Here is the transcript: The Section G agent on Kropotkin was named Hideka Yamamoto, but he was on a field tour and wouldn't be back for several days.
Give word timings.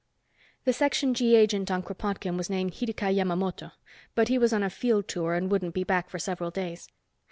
The 0.65 0.73
Section 0.73 1.13
G 1.13 1.35
agent 1.35 1.69
on 1.69 1.83
Kropotkin 1.83 2.35
was 2.35 2.49
named 2.49 2.71
Hideka 2.73 3.15
Yamamoto, 3.15 3.73
but 4.15 4.29
he 4.29 4.39
was 4.39 4.51
on 4.51 4.63
a 4.63 4.69
field 4.71 5.07
tour 5.07 5.35
and 5.35 5.51
wouldn't 5.51 5.75
be 5.75 5.83
back 5.83 6.09
for 6.09 6.17
several 6.17 6.49
days. 6.49 6.87